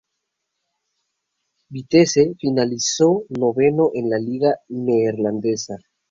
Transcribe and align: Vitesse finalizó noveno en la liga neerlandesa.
Vitesse 1.69 2.33
finalizó 2.39 3.09
noveno 3.37 3.91
en 3.93 4.09
la 4.09 4.17
liga 4.23 4.55
neerlandesa. 4.69 5.77